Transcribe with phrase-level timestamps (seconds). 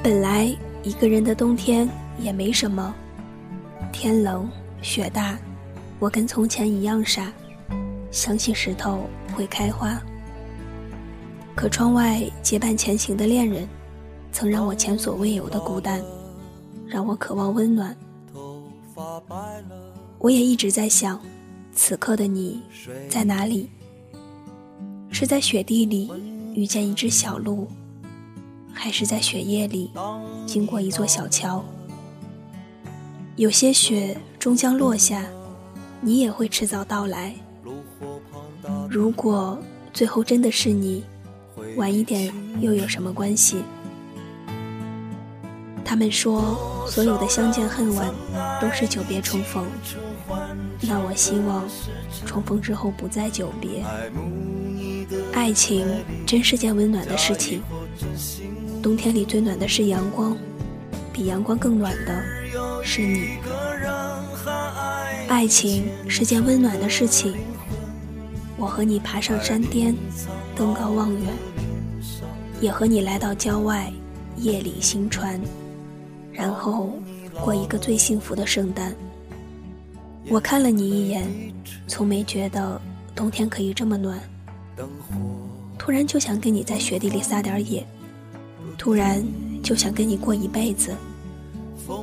[0.00, 1.88] 本来一个人的冬天
[2.20, 2.94] 也没什么，
[3.92, 4.48] 天冷
[4.80, 5.36] 雪大，
[5.98, 7.32] 我跟从前一样傻，
[8.10, 10.00] 相信石头会开花。
[11.56, 13.68] 可窗外结伴前行的恋人，
[14.30, 16.00] 曾让我前所未有的孤单，
[16.86, 17.96] 让我渴望温暖。
[20.18, 21.20] 我也一直在想，
[21.72, 22.62] 此刻的你
[23.10, 23.68] 在哪里？
[25.10, 26.10] 是在雪地里
[26.54, 27.66] 遇见一只小鹿，
[28.72, 29.90] 还是在雪夜里
[30.46, 31.64] 经过一座小桥？
[33.36, 35.24] 有些雪终将落下，
[36.00, 37.34] 你也会迟早到来。
[38.88, 39.58] 如果
[39.92, 41.04] 最后真的是你，
[41.76, 43.62] 晚一点又有什么关系？
[45.84, 48.12] 他们说，所有的相见恨晚
[48.60, 49.66] 都是久别重逢。
[50.80, 51.64] 那我希望，
[52.26, 53.84] 重逢之后不再久别。
[55.32, 55.86] 爱情
[56.26, 57.62] 真是件温暖的事情。
[58.82, 60.36] 冬天里最暖的是阳光，
[61.12, 62.22] 比阳光更暖的
[62.82, 63.30] 是你。
[65.28, 67.34] 爱情是件温暖的事情。
[68.56, 69.94] 我和你爬上山巅，
[70.56, 71.22] 登高望远，
[72.60, 73.92] 也和你来到郊外，
[74.36, 75.40] 夜里行船，
[76.32, 76.98] 然后
[77.40, 78.94] 过一个最幸福的圣诞。
[80.28, 81.28] 我看了你一眼，
[81.86, 82.80] 从没觉得
[83.14, 84.18] 冬天可以这么暖。
[85.76, 87.86] 突然就想跟你在雪地里撒点野，
[88.76, 89.24] 突然
[89.62, 90.94] 就想跟你过一辈子。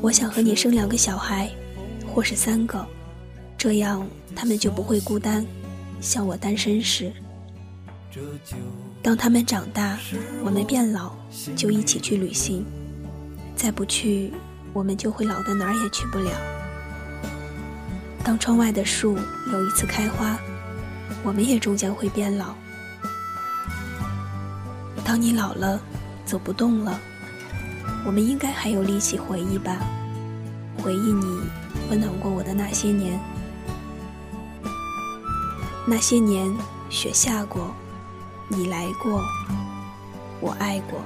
[0.00, 1.50] 我想和你生两个小孩，
[2.06, 2.84] 或是三个，
[3.56, 5.46] 这样他们就不会孤单，
[6.00, 7.12] 像我单身时。
[9.02, 9.98] 当他们长大，
[10.44, 11.12] 我们变老，
[11.56, 12.64] 就一起去旅行。
[13.56, 14.32] 再不去，
[14.72, 16.30] 我们就会老的哪儿也去不了。
[18.22, 19.16] 当窗外的树
[19.52, 20.38] 有一次开花。
[21.22, 22.54] 我们也终将会变老。
[25.04, 25.78] 当你老了，
[26.30, 26.96] 走不动了，
[28.06, 29.80] 我们应该还有力气回忆吧，
[30.78, 31.40] 回忆你
[31.90, 33.18] 温暖过我的那些年。
[35.88, 36.48] 那些年，
[36.88, 37.74] 雪下过，
[38.46, 39.20] 你来过，
[40.40, 41.02] 我爱过。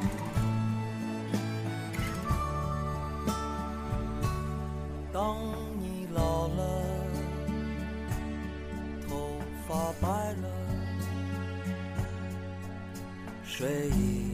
[5.10, 5.38] 当
[5.80, 6.84] 你老了，
[9.08, 10.08] 头发白
[10.42, 10.48] 了
[13.42, 14.33] 睡意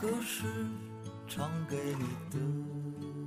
[0.00, 0.44] 歌是
[1.28, 3.19] 唱给你的。